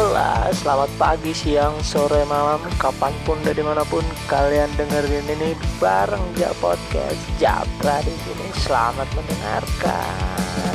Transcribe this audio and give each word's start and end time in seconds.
Hola, 0.00 0.48
selamat 0.48 0.96
pagi, 0.96 1.28
siang, 1.36 1.76
sore, 1.84 2.24
malam, 2.24 2.56
kapan 2.80 3.12
pun 3.28 3.36
dan 3.44 3.52
di 3.52 3.60
mana 3.60 3.84
pun 3.84 4.00
kalian 4.32 4.72
dengerin 4.72 5.28
ini 5.28 5.52
bareng 5.76 6.24
Ja 6.40 6.56
Podcast 6.56 7.20
Japra 7.36 8.00
di 8.00 8.08
sini. 8.24 8.48
Selamat 8.64 9.04
mendengarkan. 9.12 10.72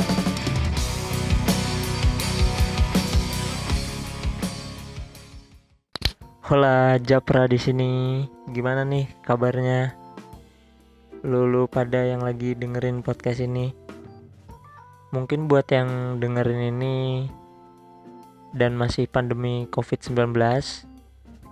Hola, 6.46 6.94
Japra 7.02 7.50
di 7.50 7.58
sini. 7.58 8.22
Gimana 8.54 8.86
nih 8.86 9.10
kabarnya? 9.26 9.90
Lulu 11.26 11.66
pada 11.66 11.98
yang 12.06 12.22
lagi 12.22 12.54
dengerin 12.54 13.02
podcast 13.02 13.42
ini. 13.42 13.74
Mungkin 15.10 15.50
buat 15.50 15.66
yang 15.74 16.22
dengerin 16.22 16.78
ini 16.78 17.26
dan 18.56 18.72
masih 18.72 19.04
pandemi 19.04 19.68
COVID-19 19.68 20.32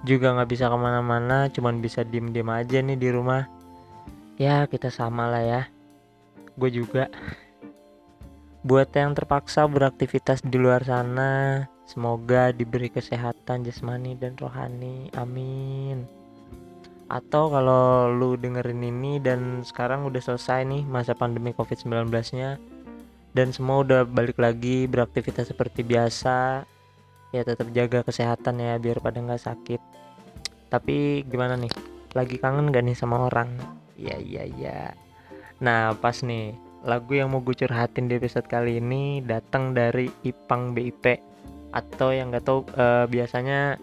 juga 0.08 0.36
nggak 0.36 0.48
bisa 0.48 0.72
ke 0.72 0.76
mana-mana 0.76 1.52
cuman 1.52 1.84
bisa 1.84 2.00
diem-diem 2.04 2.48
aja 2.48 2.80
nih 2.80 2.96
di 2.96 3.08
rumah. 3.12 3.44
Ya 4.40 4.64
kita 4.64 4.88
sama 4.88 5.28
lah 5.28 5.44
ya. 5.44 5.62
Gue 6.56 6.72
juga. 6.72 7.12
Buat 8.64 8.96
yang 8.96 9.12
terpaksa 9.12 9.68
beraktivitas 9.68 10.40
di 10.40 10.56
luar 10.56 10.80
sana 10.88 11.64
semoga 11.84 12.48
diberi 12.48 12.88
kesehatan 12.88 13.64
jasmani 13.68 14.16
dan 14.16 14.36
rohani. 14.41 15.12
Amin. 15.20 16.08
Atau 17.12 17.52
kalau 17.52 18.08
lu 18.08 18.41
dengerin 18.41 18.80
ini 18.80 19.20
dan 19.20 19.60
sekarang 19.60 20.08
udah 20.08 20.20
selesai 20.24 20.64
nih 20.64 20.88
masa 20.88 21.12
pandemi 21.12 21.52
covid-19 21.52 22.08
nya 22.32 22.56
dan 23.36 23.52
semua 23.52 23.84
udah 23.84 24.08
balik 24.08 24.41
lagi 24.41 24.88
beraktivitas 24.88 25.52
seperti 25.52 25.84
biasa 25.84 26.64
ya 27.34 27.42
tetap 27.42 27.66
jaga 27.74 28.06
kesehatan 28.06 28.62
ya 28.62 28.78
biar 28.78 29.02
pada 29.02 29.18
nggak 29.18 29.42
sakit. 29.42 29.82
Tapi 30.70 31.27
gimana 31.27 31.58
nih? 31.58 31.74
Lagi 32.14 32.38
kangen 32.38 32.70
gak 32.70 32.86
nih 32.86 32.94
sama 32.94 33.26
orang? 33.26 33.50
Iya 33.98 34.22
iya 34.22 34.42
iya. 34.46 34.78
Nah 35.58 35.98
pas 35.98 36.22
nih 36.22 36.54
lagu 36.86 37.18
yang 37.18 37.34
mau 37.34 37.42
gue 37.42 37.58
curhatin 37.58 38.06
di 38.06 38.22
episode 38.22 38.46
kali 38.46 38.78
ini 38.78 39.18
datang 39.18 39.74
dari 39.74 40.06
Ipang 40.22 40.78
BIP 40.78 41.18
atau 41.74 42.14
yang 42.14 42.30
gak 42.30 42.46
tahu 42.46 42.62
uh, 42.78 43.10
biasanya 43.10 43.82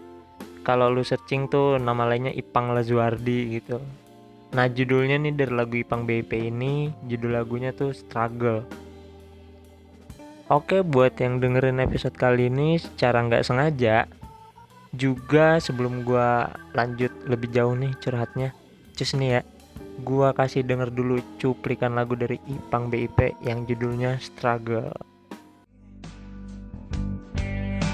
kalau 0.63 0.87
lu 0.87 1.03
searching 1.03 1.51
tuh 1.51 1.75
nama 1.75 2.07
lainnya 2.07 2.31
Ipang 2.31 2.71
Lazuardi 2.71 3.59
gitu. 3.59 3.83
Nah 4.55 4.71
judulnya 4.71 5.19
nih 5.19 5.35
dari 5.35 5.51
lagu 5.51 5.75
Ipang 5.75 6.07
BIP 6.07 6.31
ini 6.39 6.87
judul 7.07 7.35
lagunya 7.35 7.75
tuh 7.75 7.91
Struggle 7.91 8.63
Oke 10.51 10.83
buat 10.83 11.15
yang 11.15 11.39
dengerin 11.39 11.79
episode 11.79 12.11
kali 12.11 12.51
ini 12.51 12.75
secara 12.75 13.23
nggak 13.23 13.47
sengaja 13.47 14.03
juga 14.91 15.63
sebelum 15.63 16.03
gua 16.03 16.51
lanjut 16.75 17.07
lebih 17.23 17.55
jauh 17.55 17.71
nih 17.71 17.95
curhatnya 18.03 18.51
cus 18.91 19.15
nih 19.15 19.39
ya 19.39 19.41
gua 20.03 20.35
kasih 20.35 20.67
denger 20.67 20.91
dulu 20.91 21.23
cuplikan 21.39 21.95
lagu 21.95 22.19
dari 22.19 22.35
Ipang 22.51 22.91
BIP 22.91 23.39
yang 23.47 23.63
judulnya 23.63 24.19
Struggle. 24.19 24.91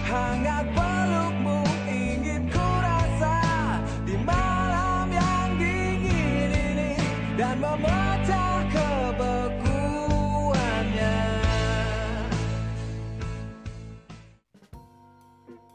Hangat 0.09 0.65
pelukmu 0.73 1.61
ingin 1.85 2.49
ku 2.49 2.69
di 4.09 4.17
malam 4.25 5.13
yang 5.13 5.49
dingin 5.61 6.49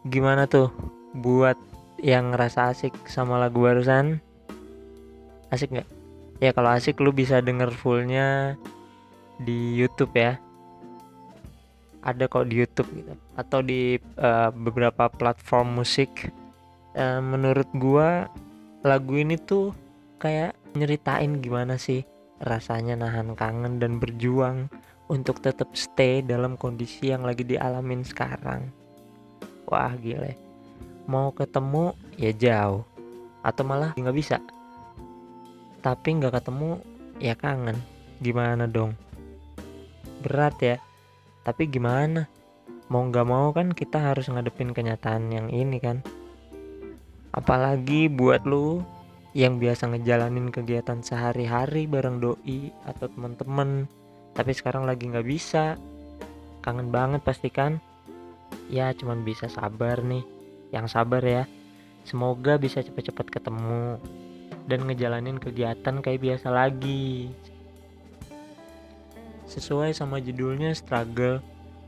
gimana 0.02 0.50
tuh 0.50 0.74
buat 1.14 1.54
yang 2.02 2.34
ngerasa 2.34 2.74
asik 2.74 2.94
sama 3.06 3.38
lagu 3.38 3.62
barusan? 3.62 4.18
Asik 5.54 5.70
nggak? 5.70 5.88
Ya 6.42 6.50
kalau 6.50 6.74
asik 6.74 6.98
lu 6.98 7.14
bisa 7.14 7.38
denger 7.38 7.70
fullnya 7.70 8.58
di 9.38 9.78
YouTube 9.78 10.10
ya. 10.18 10.42
Ada 12.02 12.26
kok 12.26 12.50
di 12.50 12.58
YouTube 12.58 12.90
gitu 12.98 13.14
atau 13.38 13.62
di 13.62 13.94
uh, 14.18 14.50
beberapa 14.50 15.06
platform 15.06 15.78
musik. 15.78 16.10
Uh, 16.98 17.22
menurut 17.22 17.70
gua 17.78 18.26
lagu 18.82 19.14
ini 19.14 19.38
tuh 19.38 19.70
kayak 20.18 20.58
nyeritain 20.74 21.38
gimana 21.38 21.78
sih 21.78 22.02
rasanya 22.42 22.98
nahan 22.98 23.38
kangen 23.38 23.78
dan 23.78 24.02
berjuang 24.02 24.66
untuk 25.06 25.38
tetap 25.38 25.70
stay 25.78 26.20
dalam 26.26 26.58
kondisi 26.58 27.14
yang 27.14 27.22
lagi 27.22 27.46
dialamin 27.46 28.02
sekarang 28.02 28.81
wah 29.72 29.96
gile. 29.96 30.36
Mau 31.08 31.32
ketemu 31.32 31.96
ya 32.20 32.30
jauh. 32.36 32.84
Atau 33.40 33.64
malah 33.64 33.96
nggak 33.96 34.16
bisa. 34.16 34.36
Tapi 35.80 36.08
nggak 36.20 36.36
ketemu 36.36 36.76
ya 37.16 37.32
kangen. 37.32 37.80
Gimana 38.20 38.68
dong? 38.68 38.92
Berat 40.20 40.60
ya. 40.60 40.76
Tapi 41.42 41.66
gimana? 41.72 42.28
Mau 42.92 43.08
nggak 43.08 43.26
mau 43.26 43.48
kan 43.56 43.72
kita 43.72 44.12
harus 44.12 44.28
ngadepin 44.28 44.76
kenyataan 44.76 45.32
yang 45.32 45.48
ini 45.48 45.80
kan. 45.80 46.04
Apalagi 47.32 48.12
buat 48.12 48.44
lu 48.44 48.84
yang 49.32 49.56
biasa 49.56 49.88
ngejalanin 49.88 50.52
kegiatan 50.52 51.00
sehari-hari 51.00 51.88
bareng 51.88 52.20
doi 52.20 52.68
atau 52.84 53.08
teman-teman 53.08 53.88
tapi 54.36 54.52
sekarang 54.52 54.84
lagi 54.84 55.08
nggak 55.08 55.24
bisa. 55.24 55.80
Kangen 56.60 56.92
banget 56.92 57.24
pasti 57.24 57.48
kan 57.48 57.80
ya 58.68 58.94
cuman 58.94 59.26
bisa 59.26 59.50
sabar 59.50 60.04
nih. 60.04 60.22
Yang 60.70 60.86
sabar 60.94 61.22
ya. 61.24 61.44
Semoga 62.02 62.58
bisa 62.58 62.82
cepet-cepet 62.82 63.30
ketemu 63.30 63.98
dan 64.66 64.86
ngejalanin 64.86 65.38
kegiatan 65.38 66.02
kayak 66.02 66.22
biasa 66.22 66.50
lagi. 66.50 67.30
Sesuai 69.46 69.94
sama 69.94 70.18
judulnya 70.22 70.74
struggle. 70.74 71.42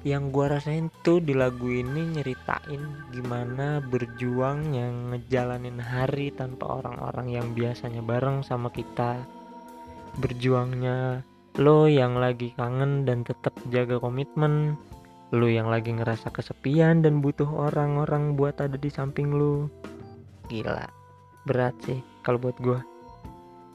Yang 0.04 0.24
gua 0.36 0.46
rasain 0.52 0.92
tuh 1.00 1.24
di 1.24 1.32
lagu 1.32 1.64
ini 1.72 2.12
nyeritain 2.12 3.08
gimana 3.08 3.80
berjuang 3.80 4.76
yang 4.76 5.16
ngejalanin 5.16 5.80
hari 5.80 6.28
tanpa 6.28 6.76
orang-orang 6.84 7.32
yang 7.32 7.56
biasanya 7.56 8.04
bareng 8.04 8.44
sama 8.44 8.68
kita. 8.68 9.24
Berjuangnya 10.20 11.24
lo 11.56 11.88
yang 11.88 12.20
lagi 12.20 12.52
kangen 12.52 13.08
dan 13.08 13.24
tetap 13.24 13.56
jaga 13.72 13.96
komitmen 13.96 14.76
lu 15.32 15.48
yang 15.48 15.72
lagi 15.72 15.94
ngerasa 15.94 16.28
kesepian 16.28 17.00
dan 17.00 17.24
butuh 17.24 17.48
orang-orang 17.48 18.36
buat 18.36 18.60
ada 18.60 18.76
di 18.76 18.90
samping 18.92 19.32
lu. 19.32 19.70
Gila 20.50 20.84
berat 21.48 21.76
sih 21.84 22.00
kalau 22.24 22.40
buat 22.40 22.56
gue 22.60 22.80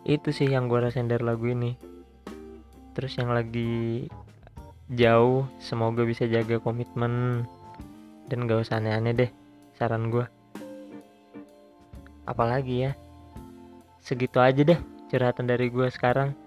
itu 0.09 0.33
sih 0.33 0.49
yang 0.49 0.69
gue 0.69 0.77
rasain 0.77 1.09
dari 1.09 1.25
lagu 1.25 1.49
ini. 1.49 1.73
Terus 2.93 3.17
yang 3.17 3.31
lagi 3.33 4.05
jauh 4.91 5.47
semoga 5.57 6.05
bisa 6.05 6.29
jaga 6.29 6.61
komitmen. 6.61 7.45
Dan 8.29 8.45
gak 8.45 8.69
usah 8.69 8.77
aneh-aneh 8.77 9.13
deh 9.17 9.31
saran 9.73 10.13
gue 10.13 10.27
apalagi 12.29 12.85
ya 12.85 12.91
segitu 13.97 14.37
aja 14.37 14.61
deh 14.61 14.79
curhatan 15.09 15.49
dari 15.49 15.73
gue 15.73 15.89
sekarang. 15.89 16.37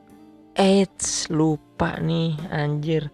Eits 0.54 1.26
lupa 1.26 1.98
nih 1.98 2.38
anjir 2.54 3.10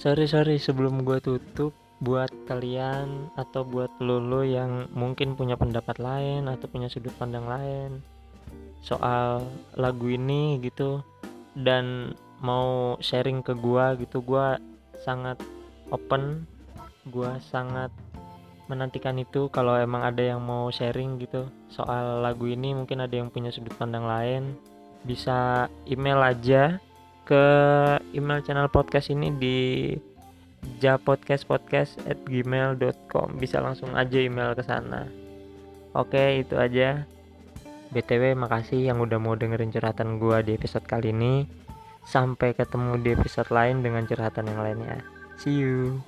sorry 0.00 0.24
sorry 0.24 0.56
sebelum 0.56 1.04
gue 1.04 1.20
tutup 1.20 1.76
buat 2.00 2.32
kalian 2.48 3.28
atau 3.36 3.68
buat 3.68 3.92
lulu 4.00 4.48
yang 4.48 4.88
mungkin 4.96 5.36
punya 5.36 5.60
pendapat 5.60 6.00
lain 6.00 6.48
atau 6.48 6.64
punya 6.72 6.88
sudut 6.88 7.12
pandang 7.20 7.44
lain 7.44 8.00
soal 8.80 9.44
lagu 9.76 10.08
ini 10.08 10.56
gitu 10.64 11.04
dan 11.52 12.16
mau 12.40 12.96
sharing 13.04 13.44
ke 13.44 13.52
gue 13.52 14.08
gitu 14.08 14.24
gue 14.24 14.56
sangat 15.04 15.36
open 15.92 16.48
gue 17.12 17.28
sangat 17.52 17.92
menantikan 18.70 19.18
itu. 19.18 19.50
Kalau 19.50 19.74
emang 19.74 20.06
ada 20.06 20.22
yang 20.22 20.40
mau 20.40 20.70
sharing 20.70 21.18
gitu 21.18 21.50
soal 21.68 22.22
lagu 22.22 22.46
ini 22.46 22.72
mungkin 22.72 23.02
ada 23.02 23.12
yang 23.18 23.28
punya 23.28 23.52
sudut 23.52 23.74
pandang 23.74 24.06
lain 24.06 24.54
bisa 25.04 25.66
email 25.84 26.22
aja 26.22 26.80
ke 27.26 27.44
email 28.12 28.42
channel 28.42 28.68
podcast 28.68 29.10
ini 29.12 29.30
di 29.34 29.96
japodcastpodcast@gmail.com 30.80 33.38
bisa 33.40 33.60
langsung 33.64 33.96
aja 33.96 34.20
email 34.20 34.52
ke 34.52 34.62
sana. 34.64 35.08
Oke, 35.96 36.44
itu 36.46 36.54
aja. 36.54 37.02
BTW 37.90 38.38
makasih 38.38 38.86
yang 38.86 39.02
udah 39.02 39.18
mau 39.18 39.34
dengerin 39.34 39.74
curhatan 39.74 40.22
gua 40.22 40.46
di 40.46 40.54
episode 40.54 40.86
kali 40.86 41.10
ini. 41.10 41.42
Sampai 42.06 42.54
ketemu 42.54 43.02
di 43.02 43.18
episode 43.18 43.50
lain 43.50 43.82
dengan 43.82 44.06
curhatan 44.06 44.46
yang 44.46 44.62
lainnya. 44.62 45.02
See 45.36 45.58
you. 45.58 45.98